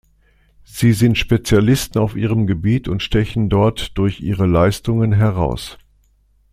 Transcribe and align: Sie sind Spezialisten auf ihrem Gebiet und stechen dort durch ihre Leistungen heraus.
Sie 0.65 0.93
sind 0.93 1.19
Spezialisten 1.19 1.99
auf 1.99 2.15
ihrem 2.15 2.47
Gebiet 2.47 2.87
und 2.87 3.03
stechen 3.03 3.49
dort 3.49 3.99
durch 3.99 4.19
ihre 4.19 4.47
Leistungen 4.47 5.13
heraus. 5.13 5.77